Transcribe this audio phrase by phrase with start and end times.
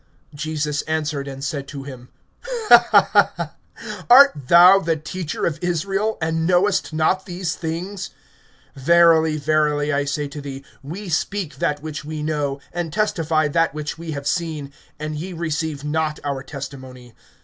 [0.35, 2.09] (10)Jesus answered and said to him:
[4.09, 8.09] Art thou the teacher of Israel, and knowest not these things?
[8.75, 13.75] (11)Verily, verily, I say to thee, we speak that which we know, and testify that
[13.75, 17.13] which we have seen; and ye receive not our testimony.